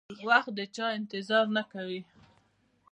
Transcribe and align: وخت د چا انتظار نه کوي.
وخت 0.27 0.51
د 0.57 0.59
چا 0.75 0.87
انتظار 0.99 1.45
نه 1.57 1.63
کوي. 1.71 2.01